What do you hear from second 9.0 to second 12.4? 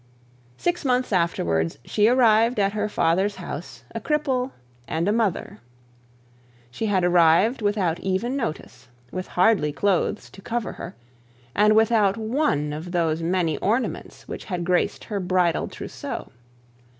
with hardly clothes to cover her, and without